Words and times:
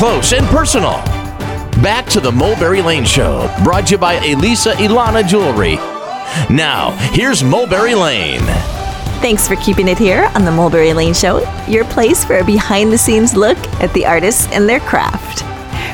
close 0.00 0.32
and 0.32 0.46
personal. 0.46 0.92
Back 1.82 2.06
to 2.06 2.20
the 2.20 2.32
Mulberry 2.32 2.80
Lane 2.80 3.04
Show, 3.04 3.54
brought 3.62 3.88
to 3.88 3.96
you 3.96 3.98
by 3.98 4.14
Elisa 4.14 4.72
Ilana 4.76 5.28
Jewelry. 5.28 5.74
Now, 6.48 6.92
here's 7.12 7.44
Mulberry 7.44 7.94
Lane. 7.94 8.40
Thanks 9.20 9.46
for 9.46 9.56
keeping 9.56 9.88
it 9.88 9.98
here 9.98 10.30
on 10.34 10.46
the 10.46 10.50
Mulberry 10.50 10.94
Lane 10.94 11.12
Show, 11.12 11.40
your 11.68 11.84
place 11.84 12.24
for 12.24 12.38
a 12.38 12.44
behind 12.44 12.90
the 12.90 12.96
scenes 12.96 13.36
look 13.36 13.58
at 13.82 13.92
the 13.92 14.06
artists 14.06 14.50
and 14.52 14.66
their 14.66 14.80
craft. 14.80 15.42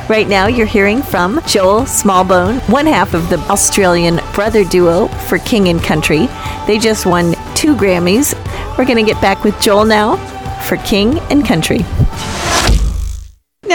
Right 0.08 0.28
now, 0.28 0.46
you're 0.46 0.66
hearing 0.66 1.02
from 1.02 1.40
Joel 1.44 1.80
Smallbone, 1.80 2.60
one 2.70 2.86
half 2.86 3.12
of 3.12 3.28
the 3.28 3.40
Australian 3.50 4.20
brother 4.34 4.62
duo 4.62 5.08
for 5.08 5.38
King 5.38 5.66
and 5.66 5.82
Country. 5.82 6.28
They 6.68 6.78
just 6.78 7.06
won 7.06 7.34
two 7.56 7.74
Grammys. 7.74 8.34
We're 8.78 8.84
going 8.84 9.04
to 9.04 9.12
get 9.12 9.20
back 9.20 9.42
with 9.42 9.60
Joel 9.60 9.84
now 9.84 10.14
for 10.68 10.76
King 10.76 11.18
and 11.28 11.44
Country. 11.44 11.80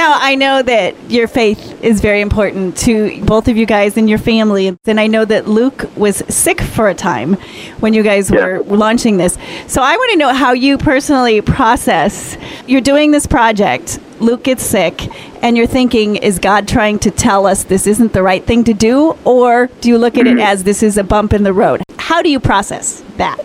Now, 0.02 0.18
I 0.20 0.34
know 0.34 0.64
that 0.64 0.96
your 1.12 1.28
faith 1.28 1.80
is 1.84 2.02
very 2.02 2.22
important 2.22 2.76
to 2.78 3.24
both 3.24 3.48
of 3.48 3.56
you 3.56 3.68
guys 3.68 3.98
and 3.98 4.10
your 4.10 4.18
family. 4.18 4.76
And 4.86 5.00
I 5.00 5.06
know 5.06 5.26
that 5.26 5.48
Luke 5.48 5.96
was 5.96 6.24
sick 6.28 6.60
for 6.60 6.90
a 6.90 6.96
time 6.96 7.34
when 7.82 7.94
you 7.94 8.02
guys 8.02 8.32
Yeah. 8.32 8.44
were 8.44 8.64
launching 8.64 9.18
this. 9.18 9.38
So 9.68 9.84
I 9.84 9.96
want 9.96 10.12
to 10.14 10.18
know 10.18 10.34
how 10.34 10.54
you 10.54 10.80
personally 10.80 11.40
process. 11.42 12.36
You're 12.66 12.82
doing 12.82 13.12
this 13.12 13.28
project, 13.28 14.00
Luke 14.20 14.42
gets 14.42 14.64
sick, 14.64 15.08
and 15.44 15.56
you're 15.56 15.68
thinking, 15.68 16.16
is 16.16 16.40
God 16.40 16.68
trying 16.68 16.98
to 16.98 17.12
tell 17.12 17.46
us 17.46 17.64
this 17.66 17.86
isn't 17.86 18.14
the 18.14 18.24
right 18.24 18.44
thing 18.44 18.64
to 18.64 18.74
do? 18.74 19.16
Or 19.24 19.70
do 19.82 19.90
you 19.90 20.00
look 20.00 20.18
at 20.18 20.26
it 20.26 20.38
mm-hmm. 20.38 20.52
as 20.52 20.64
this 20.64 20.82
is 20.82 20.98
a 20.98 21.04
bump 21.04 21.32
in 21.32 21.44
the 21.44 21.54
road? 21.54 21.84
How 22.00 22.24
do 22.24 22.30
you 22.32 22.40
process 22.40 23.04
that? 23.18 23.38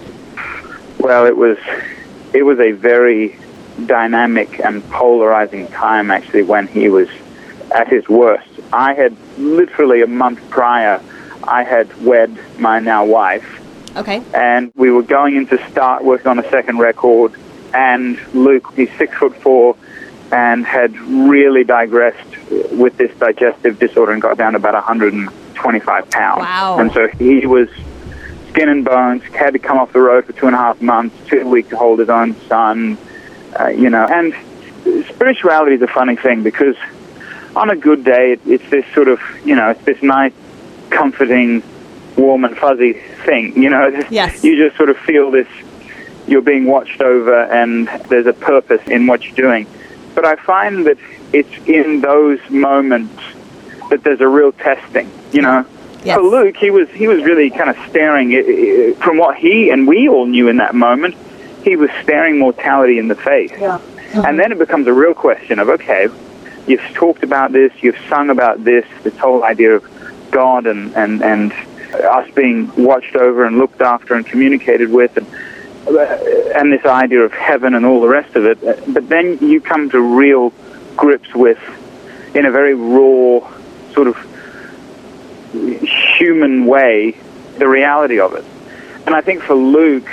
Well, 1.01 1.27
it 1.27 1.37
was 1.37 1.59
it 2.33 2.45
was 2.45 2.59
a 2.61 2.73
very 2.73 3.37
dynamic 3.85 4.61
and 4.61 4.83
polarizing 4.91 5.67
time 5.69 6.11
actually 6.11 6.43
when 6.43 6.67
he 6.67 6.89
was 6.89 7.09
at 7.75 7.89
his 7.89 8.09
worst. 8.09 8.49
I 8.73 8.95
had 8.95 9.15
literally 9.39 10.03
a 10.03 10.07
month 10.07 10.41
prior, 10.51 11.01
I 11.45 11.63
had 11.63 11.89
wed 12.03 12.37
my 12.59 12.81
now 12.81 13.05
wife, 13.05 13.63
Okay. 13.97 14.23
and 14.35 14.73
we 14.77 14.91
were 14.91 15.03
going 15.03 15.37
in 15.37 15.47
to 15.49 15.71
start 15.71 16.05
working 16.05 16.29
on 16.29 16.39
a 16.39 16.49
second 16.51 16.79
record. 16.79 17.33
And 17.75 18.19
Luke, 18.33 18.73
he's 18.75 18.91
six 18.97 19.15
foot 19.17 19.37
four, 19.37 19.77
and 20.33 20.65
had 20.65 20.97
really 20.99 21.65
digressed 21.65 22.27
with 22.73 22.97
this 22.97 23.15
digestive 23.19 23.79
disorder 23.79 24.13
and 24.13 24.23
got 24.23 24.39
down 24.39 24.53
to 24.53 24.59
about 24.59 24.75
125 24.75 26.11
pounds. 26.11 26.41
Wow. 26.41 26.79
And 26.79 26.93
so 26.93 27.09
he 27.09 27.47
was 27.47 27.69
skin 28.51 28.69
and 28.69 28.85
bones, 28.85 29.23
had 29.25 29.53
to 29.53 29.59
come 29.59 29.77
off 29.79 29.93
the 29.93 30.01
road 30.01 30.25
for 30.25 30.33
two 30.33 30.47
and 30.47 30.55
a 30.55 30.59
half 30.59 30.81
months, 30.81 31.15
too 31.29 31.47
weak 31.47 31.69
to 31.69 31.77
hold 31.77 31.99
his 31.99 32.09
own 32.09 32.35
son, 32.49 32.97
uh, 33.59 33.69
you 33.69 33.91
know. 33.91 34.07
And 34.07 34.35
spirituality 35.09 35.77
is 35.77 35.83
a 35.83 35.87
funny 35.87 36.17
thing 36.17 36.43
because 36.43 36.77
on 37.57 37.71
a 37.71 37.77
good 37.77 38.05
day, 38.05 38.33
it, 38.33 38.41
it's 38.47 38.69
this 38.71 38.85
sort 38.95 39.09
of, 39.09 39.21
you 39.45 39.55
know, 39.55 39.71
it's 39.71 39.85
this 39.85 40.03
nice, 40.03 40.33
comforting, 40.91 41.63
warm 42.17 42.45
and 42.45 42.57
fuzzy 42.57 42.95
thing, 43.25 43.61
you 43.61 43.71
know. 43.71 43.89
Yes. 44.11 44.45
You 44.45 44.57
just 44.57 44.77
sort 44.77 44.91
of 44.91 44.99
feel 44.99 45.31
this, 45.31 45.49
you're 46.27 46.43
being 46.43 46.67
watched 46.67 47.01
over 47.01 47.45
and 47.45 47.89
there's 48.09 48.27
a 48.27 48.33
purpose 48.33 48.87
in 48.87 49.07
what 49.07 49.25
you're 49.25 49.35
doing. 49.35 49.67
But 50.15 50.25
I 50.25 50.37
find 50.37 50.87
that 50.87 50.99
it's 51.33 51.53
in 51.67 52.01
those 52.01 52.39
moments 52.51 53.23
that 53.91 54.03
there's 54.03 54.21
a 54.21 54.29
real 54.29 54.53
testing, 54.53 55.11
you 55.33 55.43
know. 55.43 55.67
Yes. 56.05 56.17
For 56.17 56.23
Luke, 56.23 56.57
he 56.57 56.71
was 56.71 56.89
he 56.91 57.09
was 57.09 57.25
really 57.25 57.51
kind 57.51 57.69
of 57.69 57.77
staring 57.89 58.33
uh, 58.33 58.39
uh, 58.39 59.05
from 59.05 59.19
what 59.19 59.37
he 59.37 59.71
and 59.71 59.89
we 59.89 60.09
all 60.09 60.27
knew 60.27 60.49
in 60.49 60.59
that 60.59 60.75
moment. 60.75 61.17
He 61.67 61.75
was 61.75 61.91
staring 62.05 62.39
mortality 62.39 62.97
in 63.01 63.09
the 63.09 63.17
face, 63.17 63.51
and 63.51 64.39
then 64.39 64.53
it 64.53 64.59
becomes 64.59 64.87
a 64.87 64.93
real 64.93 65.15
question 65.15 65.59
of 65.59 65.69
okay, 65.69 66.07
you've 66.69 66.89
talked 66.95 67.25
about 67.25 67.51
this, 67.51 67.73
you've 67.83 67.99
sung 68.09 68.31
about 68.31 68.63
this, 68.63 68.87
this 69.03 69.17
whole 69.19 69.43
idea 69.43 69.73
of 69.75 69.85
God 70.31 70.67
and 70.67 70.95
and 70.95 71.25
and 71.25 71.53
us 71.93 72.31
being 72.37 72.71
watched 72.77 73.17
over 73.17 73.45
and 73.45 73.59
looked 73.59 73.81
after 73.81 74.15
and 74.15 74.25
communicated 74.25 74.91
with, 74.91 75.17
and 75.17 75.27
and 76.57 76.73
this 76.73 76.85
idea 76.85 77.23
of 77.23 77.33
heaven 77.33 77.75
and 77.75 77.85
all 77.85 78.01
the 78.01 78.13
rest 78.19 78.37
of 78.37 78.45
it. 78.45 78.61
But 78.95 79.09
then 79.09 79.39
you 79.41 79.61
come 79.61 79.91
to 79.91 80.01
real 80.01 80.53
grips 80.97 81.35
with, 81.35 81.59
in 82.37 82.47
a 82.47 82.53
very 82.53 82.75
raw, 82.75 83.41
sort 83.93 84.07
of 84.07 84.17
human 85.53 86.67
way, 86.67 87.19
the 87.59 87.67
reality 87.67 88.21
of 88.21 88.35
it. 88.35 88.45
And 89.05 89.17
I 89.17 89.21
think 89.21 89.43
for 89.43 89.55
Luke, 89.55 90.09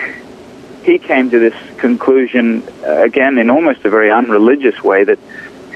he 0.84 1.00
came 1.00 1.30
to 1.32 1.40
this 1.40 1.56
conclusion, 1.78 2.64
uh, 2.86 3.02
again, 3.04 3.38
in 3.38 3.50
almost 3.50 3.84
a 3.86 3.90
very 3.90 4.12
unreligious 4.12 4.84
way, 4.84 5.04
that 5.04 5.20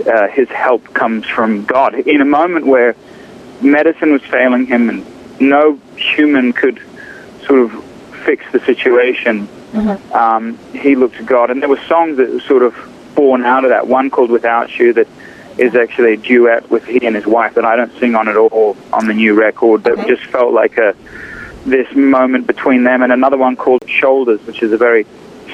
uh, 0.06 0.28
his 0.28 0.47
help 0.50 0.94
comes 0.94 1.25
from 1.25 1.66
God. 1.66 1.95
In 1.95 2.22
a 2.22 2.25
moment 2.25 2.66
where 2.68 2.95
medicine 3.62 4.12
was 4.12 4.22
failing 4.23 4.66
him 4.67 4.90
and 4.90 5.06
no 5.40 5.79
human 5.96 6.53
could 6.53 6.81
sort 7.46 7.59
of 7.59 7.84
fix 8.25 8.44
the 8.51 8.59
situation, 8.59 9.47
um, 10.13 10.57
he 10.73 10.96
looked 10.96 11.17
to 11.17 11.23
God. 11.23 11.50
And 11.51 11.62
there 11.62 11.69
were 11.69 11.81
songs 11.88 12.17
that 12.17 12.29
were 12.29 12.40
sort 12.41 12.63
of 12.63 12.75
born 13.16 13.46
out 13.46 13.63
of 13.63 13.69
that. 13.69 13.88
One 13.88 14.09
called 14.09 14.29
Without 14.29 14.78
You 14.78 14.94
that 14.94 15.07
is 15.57 15.73
actually 15.75 16.13
a 16.13 16.17
duet 16.17 16.69
with 16.69 16.85
he 16.85 17.06
and 17.06 17.16
his 17.16 17.25
wife 17.25 17.56
that 17.56 17.66
I 17.66 17.75
don't 17.75 17.91
sing 18.00 18.13
on 18.16 18.28
at 18.28 18.38
all 18.38 18.78
on 18.94 19.07
the 19.07 19.13
new 19.13 19.34
record. 19.34 19.84
That 19.85 19.94
Okay. 20.00 20.07
just 20.16 20.23
felt 20.25 20.53
like 20.53 20.78
a 20.78 20.96
this 21.67 21.94
moment 21.95 22.47
between 22.47 22.83
them, 22.83 23.01
and 23.03 23.11
another 23.11 23.38
one 23.38 23.55
called 23.55 23.81
Shoulders, 23.88 24.39
which 24.47 24.63
is 24.63 24.72
a 24.72 24.78
very 24.78 25.05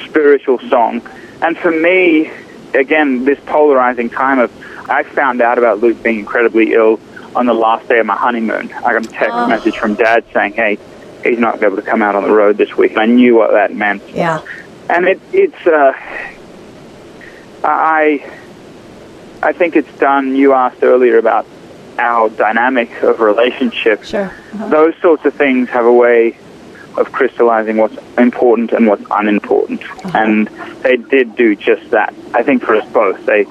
spiritual 0.05 0.59
song. 0.69 1.01
And 1.41 1.57
for 1.57 1.71
me, 1.71 2.31
again, 2.73 3.25
this 3.25 3.39
polarizing 3.45 4.09
time 4.09 4.39
of 4.39 4.51
I 4.89 5.03
found 5.03 5.41
out 5.41 5.57
about 5.57 5.79
Luke 5.79 6.01
being 6.03 6.19
incredibly 6.19 6.73
ill 6.73 6.99
on 7.35 7.45
the 7.47 7.53
last 7.53 7.87
day 7.89 7.99
of 7.99 8.05
my 8.05 8.15
honeymoon. 8.15 8.71
I 8.73 8.93
got 8.93 9.05
a 9.05 9.07
text 9.07 9.33
Oh. 9.37 9.47
message 9.47 9.77
from 9.77 9.95
Dad 9.95 10.23
saying, 10.33 10.53
"Hey, 10.53 10.77
he's 11.23 11.39
not 11.39 11.59
going 11.59 11.61
to 11.61 11.69
be 11.69 11.73
able 11.73 11.77
to 11.77 11.89
come 11.89 12.01
out 12.01 12.15
on 12.15 12.23
the 12.23 12.31
road 12.31 12.57
this 12.57 12.77
week." 12.77 12.91
And 12.91 12.99
I 13.01 13.05
knew 13.07 13.35
what 13.35 13.51
that 13.51 13.73
meant 13.73 14.03
Yeah. 14.13 14.39
and 14.89 15.07
it, 15.07 15.19
it's 15.31 15.65
uh, 15.65 15.93
I 17.63 18.23
I 19.41 19.51
think 19.53 19.75
it's 19.75 19.91
done. 19.97 20.35
You 20.35 20.53
asked 20.53 20.83
earlier 20.83 21.17
about 21.17 21.45
our 21.99 22.29
dynamic 22.29 22.89
of 23.03 23.19
relationship. 23.19 24.03
Sure. 24.03 24.25
Uh-huh. 24.25 24.69
Those 24.69 24.95
sorts 25.01 25.25
of 25.25 25.33
things 25.33 25.69
have 25.69 25.85
a 25.85 25.93
way 25.93 26.37
of 26.97 27.11
crystallizing 27.11 27.77
what's 27.77 27.97
important 28.17 28.71
and 28.71 28.87
what's 28.87 29.03
unimportant, 29.09 29.81
uh-huh. 29.83 30.17
and 30.17 30.47
they 30.83 30.97
did 30.97 31.35
do 31.35 31.55
just 31.55 31.89
that. 31.91 32.13
I 32.33 32.43
think 32.43 32.63
for 32.63 32.75
us 32.75 32.87
both, 32.93 33.25
they 33.25 33.45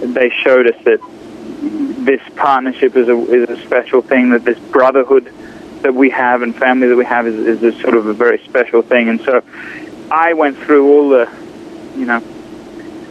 they 0.00 0.30
showed 0.30 0.66
us 0.68 0.84
that 0.84 1.00
this 2.04 2.20
partnership 2.36 2.96
is 2.96 3.08
a 3.08 3.18
is 3.32 3.50
a 3.50 3.62
special 3.66 4.00
thing. 4.02 4.30
That 4.30 4.44
this 4.44 4.58
brotherhood 4.58 5.32
that 5.82 5.94
we 5.94 6.10
have 6.10 6.42
and 6.42 6.54
family 6.54 6.88
that 6.88 6.96
we 6.96 7.04
have 7.04 7.26
is, 7.26 7.34
is 7.34 7.62
a 7.62 7.80
sort 7.80 7.94
of 7.94 8.06
a 8.06 8.12
very 8.12 8.38
special 8.44 8.82
thing. 8.82 9.08
And 9.08 9.20
so, 9.20 9.42
I 10.10 10.32
went 10.34 10.56
through 10.58 10.92
all 10.92 11.08
the, 11.08 11.28
you 11.96 12.04
know, 12.04 12.20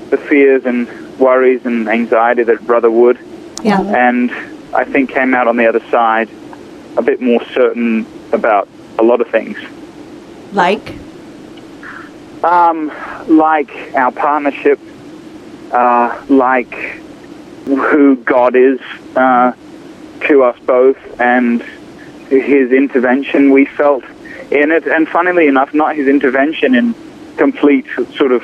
the 0.09 0.17
fears 0.17 0.65
and 0.65 0.87
worries 1.19 1.65
and 1.65 1.87
anxiety 1.87 2.43
that 2.43 2.65
brother 2.65 2.91
would, 2.91 3.19
Yeah. 3.63 3.81
and 3.81 4.31
I 4.73 4.83
think 4.83 5.09
came 5.09 5.33
out 5.33 5.47
on 5.47 5.57
the 5.57 5.67
other 5.67 5.81
side 5.89 6.29
a 6.97 7.01
bit 7.01 7.21
more 7.21 7.43
certain 7.53 8.05
about 8.31 8.67
a 8.99 9.03
lot 9.03 9.21
of 9.21 9.29
things. 9.29 9.57
Like? 10.51 10.93
Um, 12.43 12.91
like 13.27 13.71
our 13.93 14.11
partnership, 14.11 14.79
uh, 15.71 16.23
like 16.29 16.73
who 17.65 18.15
God 18.17 18.55
is 18.55 18.79
uh, 19.15 19.53
to 20.27 20.43
us 20.43 20.57
both, 20.59 20.97
and 21.19 21.61
His 22.29 22.71
intervention 22.71 23.51
we 23.51 23.65
felt 23.65 24.03
in 24.51 24.71
it. 24.71 24.87
And 24.87 25.07
funnily 25.07 25.47
enough, 25.47 25.73
not 25.73 25.95
His 25.95 26.07
intervention 26.07 26.75
in 26.75 26.95
complete 27.37 27.85
sort 28.15 28.31
of 28.31 28.43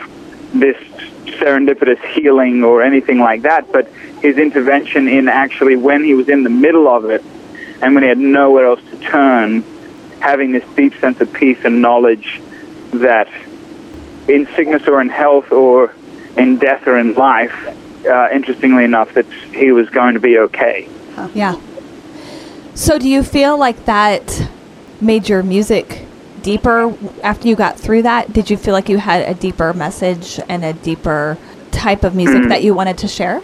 this 0.54 0.78
serendipitous 1.26 2.04
healing 2.14 2.64
or 2.64 2.82
anything 2.82 3.20
like 3.20 3.42
that, 3.44 3.72
but 3.72 3.88
His 4.22 4.38
intervention 4.38 5.08
in 5.08 5.28
actually 5.28 5.76
when 5.76 6.04
He 6.04 6.14
was 6.14 6.30
in 6.30 6.44
the 6.44 6.50
middle 6.50 6.88
of 6.88 7.10
it 7.10 7.24
and 7.82 7.94
when 7.94 8.04
He 8.04 8.10
had 8.10 8.18
nowhere 8.18 8.66
else 8.66 8.82
to 8.92 8.98
turn, 9.00 9.64
having 10.20 10.52
this 10.52 10.64
deep 10.76 10.94
sense 11.00 11.20
of 11.22 11.32
peace 11.34 11.60
and 11.64 11.82
knowledge 11.82 12.42
that 12.92 13.28
in 14.28 14.46
sickness 14.56 14.88
or 14.88 15.02
in 15.02 15.10
health 15.10 15.52
or 15.52 15.94
in 16.38 16.58
death 16.58 16.88
or 16.88 16.98
in 16.98 17.14
life, 17.14 17.54
uh, 18.06 18.30
interestingly 18.32 18.84
enough, 18.84 19.14
that 19.14 19.26
he 19.54 19.72
was 19.72 19.90
going 19.90 20.14
to 20.14 20.20
be 20.20 20.38
okay. 20.38 20.88
Yeah. 21.34 21.60
So 22.74 22.98
do 22.98 23.08
you 23.08 23.22
feel 23.24 23.58
like 23.58 23.86
that 23.86 24.50
made 25.00 25.30
your 25.30 25.44
music 25.44 26.03
deeper 26.44 26.96
after 27.24 27.48
you 27.48 27.56
got 27.56 27.80
through 27.80 28.04
that? 28.04 28.34
Did 28.34 28.50
you 28.50 28.58
feel 28.58 28.74
like 28.74 28.90
you 28.90 28.98
had 28.98 29.28
a 29.28 29.34
deeper 29.34 29.74
message 29.74 30.40
and 30.50 30.64
a 30.64 30.74
deeper 30.74 31.38
type 31.72 32.04
of 32.04 32.16
music 32.16 32.44
mm. 32.44 32.50
that 32.50 32.64
you 32.64 32.74
wanted 32.74 32.98
to 33.00 33.08
share? 33.08 33.42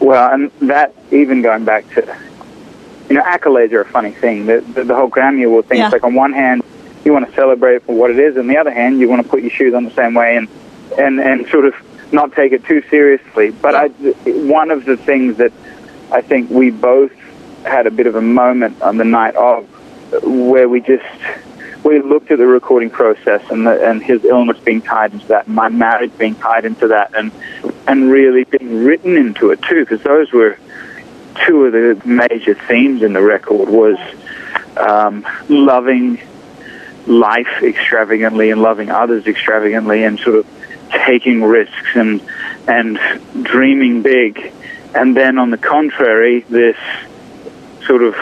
Well, 0.00 0.32
and 0.32 0.50
that 0.68 0.94
even 1.10 1.42
going 1.42 1.64
back 1.64 1.88
to, 1.94 2.18
you 3.08 3.16
know, 3.16 3.22
accolades 3.22 3.72
are 3.72 3.82
a 3.82 3.84
funny 3.84 4.12
thing. 4.12 4.46
The, 4.46 4.60
the, 4.60 4.84
the 4.84 4.94
whole 4.94 5.10
Grammy 5.10 5.46
Award 5.46 5.66
thing, 5.66 5.78
Yeah. 5.78 5.86
it's 5.86 5.92
like 5.92 6.04
on 6.04 6.14
one 6.14 6.32
hand, 6.32 6.62
you 7.04 7.12
want 7.12 7.28
to 7.28 7.34
celebrate 7.34 7.76
it 7.76 7.82
for 7.84 7.94
what 7.94 8.10
it 8.10 8.18
is, 8.18 8.36
and 8.36 8.48
the 8.48 8.56
other 8.56 8.70
hand, 8.70 9.00
you 9.00 9.08
want 9.08 9.22
to 9.22 9.28
put 9.28 9.42
your 9.42 9.50
shoes 9.50 9.74
on 9.74 9.84
the 9.84 9.90
same 9.90 10.14
way 10.14 10.36
and, 10.36 10.48
and, 10.98 11.20
and 11.20 11.46
sort 11.48 11.64
of 11.66 11.74
not 12.12 12.32
take 12.32 12.52
it 12.52 12.64
too 12.64 12.82
seriously. 12.88 13.50
But 13.50 13.74
I, 13.74 13.88
one 13.88 14.70
of 14.70 14.84
the 14.84 14.96
things 14.96 15.36
that 15.36 15.52
I 16.10 16.20
think 16.22 16.50
we 16.50 16.70
both 16.70 17.12
had 17.64 17.86
a 17.86 17.90
bit 17.90 18.06
of 18.06 18.16
a 18.16 18.22
moment 18.22 18.80
on 18.82 18.96
the 18.96 19.04
night 19.04 19.34
of 19.36 19.66
where 20.22 20.68
we 20.68 20.80
just 20.80 21.04
we 21.90 22.00
looked 22.00 22.30
at 22.30 22.38
the 22.38 22.46
recording 22.46 22.88
process 22.88 23.42
and 23.50 23.66
the, 23.66 23.90
and 23.90 24.00
his 24.00 24.24
illness 24.24 24.56
being 24.60 24.80
tied 24.80 25.12
into 25.12 25.26
that, 25.26 25.46
and 25.46 25.56
my 25.56 25.68
marriage 25.68 26.16
being 26.16 26.36
tied 26.36 26.64
into 26.64 26.86
that, 26.88 27.12
and 27.16 27.32
and 27.88 28.10
really 28.10 28.44
being 28.44 28.84
written 28.84 29.16
into 29.16 29.50
it 29.50 29.60
too, 29.62 29.80
because 29.80 30.00
those 30.02 30.32
were 30.32 30.56
two 31.44 31.64
of 31.64 31.72
the 31.72 32.00
major 32.04 32.54
themes 32.54 33.02
in 33.02 33.12
the 33.12 33.20
record 33.20 33.68
was 33.68 33.96
um, 34.76 35.26
loving 35.48 36.20
life 37.06 37.62
extravagantly 37.62 38.50
and 38.50 38.62
loving 38.62 38.88
others 38.88 39.26
extravagantly, 39.26 40.04
and 40.04 40.20
sort 40.20 40.36
of 40.36 40.46
taking 41.04 41.42
risks 41.42 41.96
and 41.96 42.22
and 42.68 43.00
dreaming 43.42 44.02
big, 44.02 44.52
and 44.94 45.16
then 45.16 45.38
on 45.38 45.50
the 45.50 45.58
contrary, 45.58 46.40
this 46.48 46.76
sort 47.84 48.04
of 48.04 48.14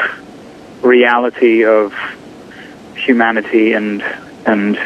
reality 0.82 1.66
of 1.66 1.92
humanity 2.98 3.72
and 3.72 4.02
and 4.46 4.78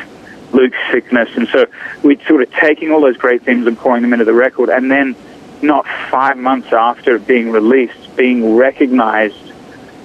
Luke's 0.52 0.78
sickness, 0.90 1.30
and 1.36 1.48
so 1.48 1.66
we're 2.02 2.20
sort 2.26 2.42
of 2.42 2.52
taking 2.52 2.90
all 2.90 3.00
those 3.00 3.16
great 3.16 3.42
things 3.42 3.66
and 3.66 3.76
pouring 3.76 4.02
them 4.02 4.12
into 4.12 4.24
the 4.24 4.34
record, 4.34 4.68
and 4.68 4.90
then 4.90 5.16
not 5.62 5.86
five 6.10 6.36
months 6.36 6.72
after 6.72 7.18
being 7.18 7.50
released, 7.50 8.16
being 8.16 8.54
recognized 8.56 9.52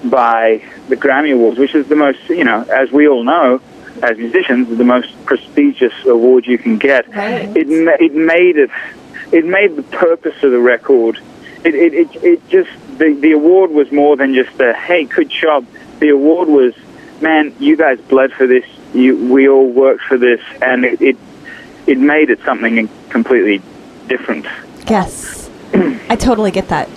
by 0.05 0.63
the 0.87 0.95
Grammy 0.95 1.33
Awards, 1.33 1.57
which 1.57 1.75
is 1.75 1.87
the 1.87 1.95
most, 1.95 2.29
you 2.29 2.43
know, 2.43 2.61
as 2.63 2.91
we 2.91 3.07
all 3.07 3.23
know, 3.23 3.59
as 4.01 4.17
musicians, 4.17 4.77
the 4.77 4.83
most 4.83 5.09
prestigious 5.25 5.93
award 6.05 6.45
you 6.45 6.57
can 6.57 6.77
get. 6.77 7.07
Right. 7.13 7.55
It 7.57 7.67
it 7.69 8.13
made 8.13 8.57
it, 8.57 8.69
it 9.31 9.45
made 9.45 9.75
the 9.75 9.83
purpose 9.83 10.41
of 10.43 10.51
the 10.51 10.59
record. 10.59 11.19
It 11.63 11.75
it 11.75 11.93
it, 11.93 12.23
it 12.23 12.49
just 12.49 12.69
the 12.97 13.13
the 13.13 13.31
award 13.31 13.71
was 13.71 13.91
more 13.91 14.15
than 14.15 14.33
just 14.33 14.59
a 14.59 14.73
hey, 14.73 15.05
good 15.05 15.29
job. 15.29 15.65
The 15.99 16.09
award 16.09 16.47
was, 16.47 16.75
man, 17.21 17.55
you 17.59 17.75
guys 17.75 17.99
bled 18.01 18.33
for 18.33 18.47
this. 18.47 18.65
You 18.93 19.31
we 19.31 19.47
all 19.47 19.67
worked 19.69 20.03
for 20.03 20.17
this, 20.17 20.41
and 20.61 20.85
it 20.85 21.01
it, 21.01 21.17
it 21.85 21.97
made 21.97 22.29
it 22.29 22.39
something 22.43 22.89
completely 23.09 23.61
different. 24.07 24.45
Yes. 24.87 25.49
I 26.09 26.15
totally 26.15 26.51
get 26.51 26.69
that. 26.69 26.89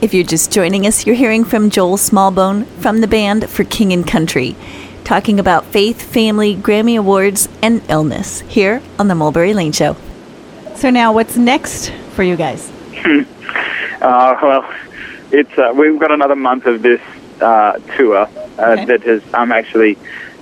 If 0.00 0.14
you're 0.14 0.24
just 0.24 0.52
joining 0.52 0.86
us, 0.86 1.06
you're 1.06 1.16
hearing 1.16 1.44
from 1.44 1.70
Joel 1.70 1.96
Smallbone 1.96 2.66
from 2.80 3.00
the 3.00 3.08
band 3.08 3.50
For 3.50 3.64
King 3.64 3.92
and 3.92 4.06
Country, 4.06 4.54
talking 5.02 5.40
about 5.40 5.64
faith, 5.64 6.00
family, 6.00 6.54
Grammy 6.54 6.96
Awards, 6.96 7.48
and 7.62 7.82
illness 7.90 8.40
here 8.42 8.80
on 9.00 9.08
the 9.08 9.16
Mulberry 9.16 9.54
Lane 9.54 9.72
Show. 9.72 9.96
So 10.76 10.90
now, 10.90 11.12
what's 11.12 11.36
next 11.36 11.90
for 12.12 12.22
you 12.22 12.36
guys? 12.36 12.70
Uh, 14.00 14.38
well, 14.40 14.74
it's 15.32 15.58
uh, 15.58 15.72
we've 15.74 15.98
got 15.98 16.12
another 16.12 16.36
month 16.36 16.66
of 16.66 16.82
this 16.82 17.00
uh, 17.40 17.78
tour 17.96 18.16
uh, 18.16 18.28
Okay. 18.58 18.84
that 18.86 19.02
has. 19.02 19.22
I'm 19.34 19.52
actually 19.52 19.96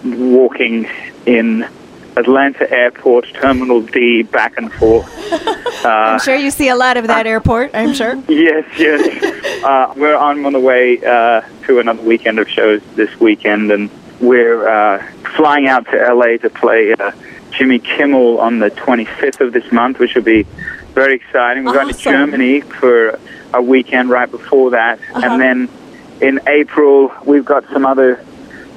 walking 0.04 0.88
in 1.26 1.68
Atlanta 2.16 2.70
Airport 2.70 3.26
Terminal 3.34 3.82
D 3.82 4.22
back 4.22 4.56
and 4.58 4.72
forth. 4.72 5.06
Uh, 5.84 5.88
I'm 5.88 6.20
sure 6.20 6.34
you 6.34 6.50
see 6.50 6.68
a 6.68 6.74
lot 6.74 6.96
of 6.96 7.06
that 7.06 7.26
airport. 7.26 7.70
I'm 7.74 7.92
sure. 7.94 8.16
Yes, 8.28 8.64
yes. 8.78 9.44
Uh, 9.64 9.92
we're 9.96 10.16
on, 10.16 10.44
on 10.44 10.52
the 10.52 10.58
way 10.60 10.98
uh, 11.04 11.42
to 11.66 11.78
another 11.80 12.02
weekend 12.02 12.38
of 12.38 12.48
shows 12.48 12.80
this 12.94 13.20
weekend, 13.20 13.70
and 13.70 13.90
we're 14.20 14.66
uh, 14.66 15.04
flying 15.36 15.66
out 15.68 15.84
to 15.90 15.96
LA 15.96 16.38
to 16.38 16.50
play 16.50 16.92
uh, 16.92 17.12
Jimmy 17.50 17.78
Kimmel 17.78 18.38
on 18.40 18.58
the 18.58 18.70
25th 18.70 19.40
of 19.40 19.52
this 19.52 19.70
month, 19.70 19.98
which 19.98 20.14
will 20.14 20.22
be 20.22 20.42
very 20.94 21.14
exciting. 21.16 21.64
We're 21.64 21.74
going 21.74 21.92
to 21.92 21.98
Germany 21.98 22.60
for 22.62 23.18
a 23.52 23.62
weekend 23.62 24.08
right 24.08 24.30
before 24.30 24.70
that, 24.70 24.98
and 25.14 25.40
then 25.40 25.68
in 26.20 26.40
April 26.46 27.12
we've 27.24 27.44
got 27.44 27.64
some 27.70 27.84
other 27.86 28.24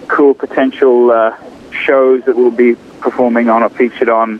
cool 0.07 0.33
potential 0.33 1.11
uh, 1.11 1.35
shows 1.71 2.23
that 2.25 2.35
we'll 2.35 2.51
be 2.51 2.75
performing 2.99 3.49
on 3.49 3.63
or 3.63 3.69
featured 3.69 4.09
on. 4.09 4.39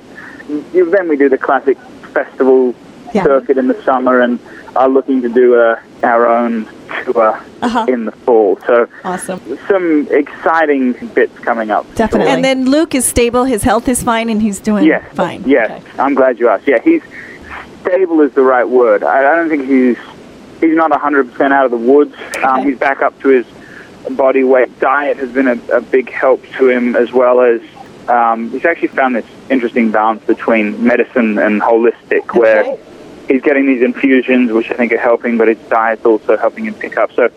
Then 0.73 1.07
we 1.07 1.15
do 1.15 1.29
the 1.29 1.37
classic 1.37 1.77
festival 2.13 2.73
Yeah. 3.13 3.23
circuit 3.23 3.57
in 3.57 3.67
the 3.67 3.81
summer 3.83 4.19
and 4.19 4.39
are 4.75 4.89
looking 4.89 5.21
to 5.23 5.29
do 5.29 5.55
uh, 5.59 5.79
our 6.03 6.27
own 6.27 6.67
tour 7.05 7.39
Uh-huh. 7.61 7.85
in 7.87 8.05
the 8.05 8.11
fall. 8.11 8.57
So 8.67 8.87
Awesome. 9.03 9.39
some 9.67 10.07
exciting 10.11 10.93
bits 11.13 11.37
coming 11.39 11.71
up. 11.71 11.85
Definitely. 11.95 12.31
And 12.33 12.43
then 12.43 12.65
Luke 12.69 12.93
is 12.95 13.05
stable. 13.05 13.45
His 13.45 13.63
health 13.63 13.87
is 13.87 14.01
fine, 14.03 14.29
and 14.29 14.41
he's 14.41 14.59
doing 14.59 14.85
Yes. 14.85 15.03
fine. 15.13 15.43
Yes. 15.45 15.71
Okay. 15.71 15.83
I'm 16.01 16.13
glad 16.15 16.39
you 16.39 16.49
asked. 16.49 16.67
Yeah, 16.67 16.79
he's 16.81 17.01
stable 17.81 18.21
is 18.21 18.31
the 18.33 18.41
right 18.43 18.67
word. 18.67 19.03
I, 19.03 19.19
I 19.31 19.35
don't 19.35 19.49
think 19.49 19.65
he's 19.67 19.97
he's 20.59 20.75
not 20.75 20.91
100% 20.91 21.51
out 21.51 21.65
of 21.65 21.71
the 21.71 21.77
woods. 21.77 22.13
Um, 22.43 22.59
Okay. 22.61 22.69
he's 22.71 22.79
back 22.79 23.01
up 23.01 23.19
to 23.21 23.29
his 23.29 23.45
body 24.11 24.43
weight. 24.43 24.79
Diet 24.79 25.17
has 25.17 25.29
been 25.31 25.47
a, 25.47 25.59
a 25.73 25.81
big 25.81 26.09
help 26.09 26.43
to 26.57 26.69
him 26.69 26.95
as 26.95 27.11
well 27.11 27.41
as 27.41 27.61
um, 28.07 28.49
he's 28.51 28.65
actually 28.65 28.87
found 28.89 29.15
this 29.15 29.25
interesting 29.49 29.91
balance 29.91 30.23
between 30.25 30.83
medicine 30.83 31.37
and 31.37 31.61
holistic 31.61 32.33
where 32.37 32.77
he's 33.27 33.41
getting 33.43 33.67
these 33.67 33.83
infusions 33.83 34.51
which 34.51 34.71
I 34.71 34.75
think 34.75 34.91
are 34.93 34.97
helping, 34.97 35.37
but 35.37 35.47
his 35.47 35.57
diet's 35.69 36.05
also 36.05 36.37
helping 36.37 36.65
him 36.65 36.73
pick 36.73 36.97
up. 36.97 37.11
So 37.13 37.29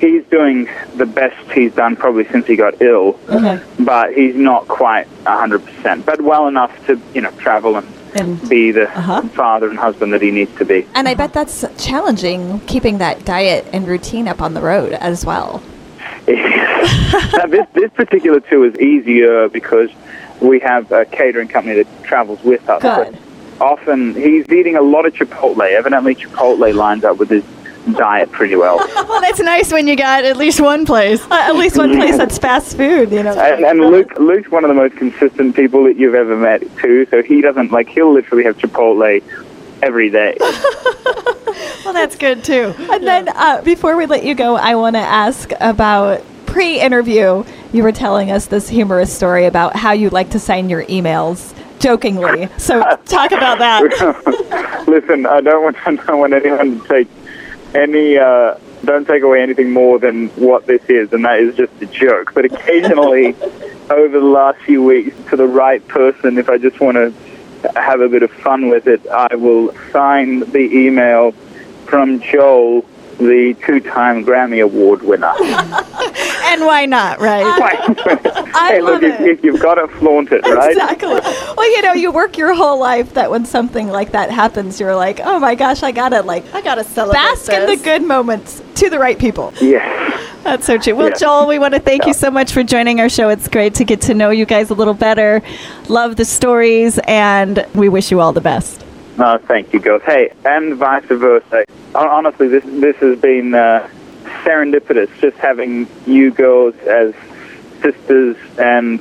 he's 0.00 0.24
doing 0.26 0.68
the 0.96 1.04
best 1.06 1.36
he's 1.52 1.74
done 1.74 1.96
probably 1.96 2.24
since 2.28 2.46
he 2.46 2.56
got 2.56 2.80
ill 2.80 3.18
Okay. 3.28 3.60
but 3.80 4.14
he's 4.14 4.34
not 4.34 4.66
quite 4.68 5.06
100%, 5.24 6.04
but 6.06 6.20
well 6.22 6.48
enough 6.48 6.86
to, 6.86 6.98
you 7.12 7.20
know, 7.20 7.30
travel 7.32 7.76
and 7.76 7.86
And 8.14 8.48
be 8.48 8.70
the 8.70 8.88
Uh-huh. 8.88 9.22
father 9.28 9.68
and 9.68 9.78
husband 9.78 10.12
that 10.12 10.22
he 10.22 10.30
needs 10.30 10.54
to 10.58 10.64
be. 10.64 10.86
And 10.94 11.08
I 11.08 11.14
bet 11.14 11.32
that's 11.32 11.64
challenging 11.78 12.60
keeping 12.66 12.98
that 12.98 13.24
diet 13.24 13.66
and 13.72 13.86
routine 13.86 14.28
up 14.28 14.40
on 14.40 14.54
the 14.54 14.60
road 14.60 14.92
as 14.94 15.24
well. 15.24 15.62
now, 16.28 17.46
this, 17.46 17.66
this 17.74 17.90
particular 17.92 18.40
tour 18.40 18.66
is 18.66 18.78
easier 18.78 19.48
because 19.48 19.90
we 20.40 20.58
have 20.60 20.90
a 20.92 21.04
catering 21.04 21.48
company 21.48 21.82
that 21.82 22.04
travels 22.04 22.42
with 22.42 22.68
us. 22.68 22.82
Good. 22.82 23.18
But 23.58 23.62
often 23.62 24.14
he's 24.14 24.48
eating 24.50 24.76
a 24.76 24.82
lot 24.82 25.06
of 25.06 25.14
Chipotle. 25.14 25.70
Evidently, 25.70 26.14
Chipotle 26.14 26.74
lines 26.74 27.04
up 27.04 27.18
with 27.18 27.30
his 27.30 27.44
diet 27.92 28.30
pretty 28.32 28.56
well. 28.56 28.78
well, 28.94 29.20
that's 29.20 29.40
nice 29.40 29.72
when 29.72 29.86
you 29.86 29.96
got 29.96 30.24
at 30.24 30.36
least 30.36 30.60
one 30.60 30.86
place. 30.86 31.22
Uh, 31.22 31.34
at 31.34 31.56
least 31.56 31.76
one 31.76 31.94
place 31.96 32.16
that's 32.16 32.38
fast 32.38 32.76
food, 32.76 33.10
you 33.12 33.22
know. 33.22 33.32
And, 33.38 33.64
and 33.64 33.80
Luke, 33.80 34.18
Luke's 34.18 34.50
one 34.50 34.64
of 34.64 34.68
the 34.68 34.74
most 34.74 34.96
consistent 34.96 35.54
people 35.54 35.84
that 35.84 35.96
you've 35.96 36.14
ever 36.14 36.36
met 36.36 36.62
too. 36.78 37.06
So 37.10 37.22
he 37.22 37.40
doesn't 37.40 37.70
like 37.70 37.88
he'll 37.88 38.12
literally 38.12 38.44
have 38.44 38.56
Chipotle 38.58 39.22
every 39.82 40.10
day. 40.10 40.36
Well, 41.84 41.92
that's 41.92 42.16
good 42.16 42.42
too. 42.42 42.74
And 42.78 43.06
then 43.06 43.28
uh, 43.28 43.60
before 43.62 43.96
we 43.96 44.06
let 44.06 44.24
you 44.24 44.34
go, 44.34 44.56
I 44.56 44.74
want 44.74 44.96
to 44.96 45.00
ask 45.00 45.50
about 45.60 46.24
pre-interview. 46.46 47.44
You 47.72 47.82
were 47.82 47.92
telling 47.92 48.30
us 48.30 48.46
this 48.46 48.68
humorous 48.68 49.14
story 49.14 49.44
about 49.44 49.76
how 49.76 49.92
you 49.92 50.08
like 50.08 50.30
to 50.30 50.38
sign 50.38 50.70
your 50.70 50.84
emails 50.86 51.54
jokingly. 51.80 52.48
So 52.56 52.80
talk 53.04 53.32
about 53.32 53.58
that. 53.58 54.84
Listen, 54.88 55.26
I 55.26 55.40
don't 55.40 55.62
want 55.62 55.76
I 55.86 55.94
don't 55.94 56.18
want 56.18 56.32
anyone 56.32 56.80
to 56.80 56.88
take 56.88 57.08
any 57.74 58.18
uh, 58.18 58.56
don't 58.84 59.06
take 59.06 59.22
away 59.22 59.42
anything 59.42 59.72
more 59.72 59.98
than 59.98 60.28
what 60.30 60.66
this 60.66 60.82
is, 60.88 61.12
and 61.12 61.24
that 61.24 61.40
is 61.40 61.56
just 61.56 61.72
a 61.80 61.86
joke. 61.86 62.32
But 62.34 62.44
occasionally, 62.44 63.34
over 63.90 64.20
the 64.20 64.26
last 64.26 64.60
few 64.60 64.82
weeks, 64.82 65.16
to 65.30 65.36
the 65.36 65.46
right 65.46 65.86
person, 65.88 66.38
if 66.38 66.48
I 66.48 66.58
just 66.58 66.80
want 66.80 66.96
to 66.96 67.12
have 67.76 68.00
a 68.00 68.08
bit 68.08 68.22
of 68.22 68.30
fun 68.30 68.68
with 68.68 68.86
it, 68.86 69.06
I 69.08 69.34
will 69.34 69.74
sign 69.90 70.40
the 70.40 70.70
email 70.72 71.32
from 71.86 72.20
Joel, 72.20 72.82
the 73.18 73.56
two-time 73.64 74.24
Grammy 74.24 74.62
Award 74.62 75.02
winner. 75.02 75.32
And 76.54 76.66
why 76.66 76.86
not, 76.86 77.20
right? 77.20 77.42
hey, 78.54 78.80
look, 78.80 79.02
love 79.02 79.02
if, 79.02 79.20
it. 79.20 79.28
if 79.28 79.44
you've 79.44 79.60
got 79.60 79.74
to 79.74 79.88
flaunt 79.98 80.30
it, 80.30 80.42
right? 80.42 80.70
Exactly. 80.70 81.08
Well, 81.08 81.68
you 81.72 81.82
know, 81.82 81.94
you 81.94 82.12
work 82.12 82.38
your 82.38 82.54
whole 82.54 82.78
life 82.78 83.14
that 83.14 83.28
when 83.28 83.44
something 83.44 83.88
like 83.88 84.12
that 84.12 84.30
happens, 84.30 84.78
you're 84.78 84.94
like, 84.94 85.18
oh 85.24 85.40
my 85.40 85.56
gosh, 85.56 85.82
I 85.82 85.90
gotta 85.90 86.22
like 86.22 86.44
I 86.54 86.60
gotta 86.62 86.84
celebrate 86.84 87.18
bask 87.18 87.52
in 87.52 87.66
the 87.66 87.76
good 87.76 88.04
moments 88.04 88.62
to 88.76 88.88
the 88.88 89.00
right 89.00 89.18
people. 89.18 89.52
Yes. 89.60 90.12
That's 90.44 90.64
so 90.64 90.78
true. 90.78 90.94
Well, 90.94 91.08
Yeah. 91.08 91.14
Joel, 91.14 91.48
we 91.48 91.58
want 91.58 91.74
to 91.74 91.80
thank 91.80 92.06
you 92.06 92.14
so 92.14 92.30
much 92.30 92.52
for 92.52 92.62
joining 92.62 93.00
our 93.00 93.08
show. 93.08 93.30
It's 93.30 93.48
great 93.48 93.74
to 93.76 93.84
get 93.84 94.00
to 94.02 94.14
know 94.14 94.30
you 94.30 94.46
guys 94.46 94.70
a 94.70 94.74
little 94.74 94.94
better. 94.94 95.42
Love 95.88 96.14
the 96.14 96.24
stories, 96.24 97.00
and 97.08 97.66
we 97.74 97.88
wish 97.88 98.12
you 98.12 98.20
all 98.20 98.32
the 98.32 98.40
best. 98.40 98.84
No, 99.16 99.38
thank 99.38 99.72
you, 99.72 99.80
girls. 99.80 100.02
Hey, 100.02 100.30
and 100.44 100.76
vice 100.76 101.04
versa. 101.06 101.64
Honestly, 101.96 102.46
this 102.46 102.62
this 102.64 102.96
has 102.96 103.18
been 103.18 103.54
uh, 103.54 103.88
serendipitous. 104.44 105.08
Just 105.20 105.36
having 105.38 105.88
you 106.06 106.30
girls 106.30 106.74
as 106.86 107.14
sisters 107.82 108.36
and 108.58 109.00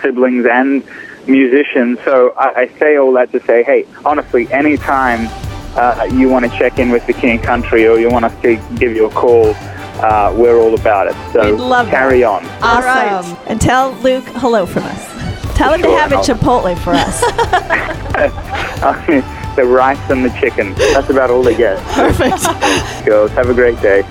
siblings 0.00 0.46
and 0.46 0.84
musicians. 1.26 1.98
So 2.04 2.32
I, 2.36 2.62
I 2.62 2.78
say 2.78 2.96
all 2.96 3.12
that 3.12 3.32
to 3.32 3.40
say, 3.44 3.62
hey, 3.62 3.86
honestly, 4.04 4.50
anytime 4.52 5.28
uh, 5.76 6.04
you 6.12 6.28
want 6.28 6.50
to 6.50 6.58
check 6.58 6.78
in 6.78 6.90
with 6.90 7.06
the 7.06 7.12
King 7.12 7.38
and 7.38 7.42
Country 7.42 7.86
or 7.86 7.98
you 7.98 8.10
want 8.10 8.24
us 8.24 8.42
to 8.42 8.56
give 8.76 8.94
you 8.94 9.06
a 9.06 9.10
call, 9.10 9.54
uh, 10.02 10.34
we're 10.36 10.58
all 10.58 10.74
about 10.74 11.06
it. 11.06 11.14
So 11.32 11.52
We'd 11.52 11.60
love 11.60 11.88
carry 11.88 12.24
on. 12.24 12.44
All 12.62 12.82
right. 12.82 13.24
And 13.46 13.60
tell 13.60 13.92
Luke 14.02 14.24
hello 14.36 14.66
from 14.66 14.84
us. 14.84 15.14
Tell 15.56 15.72
him 15.72 15.82
to 15.82 15.96
have 15.96 16.12
a 16.12 16.16
I'll- 16.16 16.24
Chipotle 16.24 16.76
for 16.78 16.92
us. 16.94 17.20
the 19.56 19.64
rice 19.64 20.10
and 20.10 20.24
the 20.24 20.30
chicken. 20.40 20.74
That's 20.74 21.10
about 21.10 21.30
all 21.30 21.42
they 21.42 21.56
get. 21.56 21.78
Perfect. 21.94 23.06
Girls, 23.06 23.30
have 23.32 23.48
a 23.48 23.54
great 23.54 23.80
day. 23.80 24.02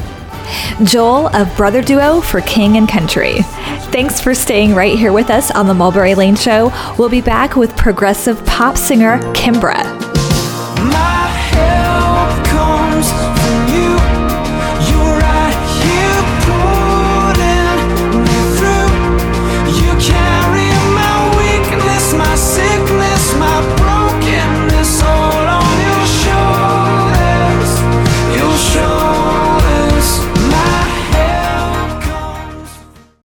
Joel 0.83 1.27
of 1.35 1.55
Brother 1.55 1.81
Duo 1.81 2.21
for 2.21 2.41
King 2.41 2.77
and 2.77 2.89
Country. 2.89 3.41
Thanks 3.91 4.19
for 4.19 4.33
staying 4.33 4.73
right 4.73 4.97
here 4.97 5.13
with 5.13 5.29
us 5.29 5.51
on 5.51 5.67
the 5.67 5.73
Mulberry 5.73 6.15
Lane 6.15 6.35
Show. 6.35 6.71
We'll 6.97 7.09
be 7.09 7.21
back 7.21 7.55
with 7.55 7.75
progressive 7.77 8.43
pop 8.45 8.77
singer 8.77 9.19
Kimbra. 9.33 10.02